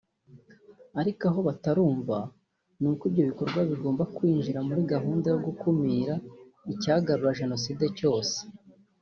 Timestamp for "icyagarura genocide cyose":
6.73-8.37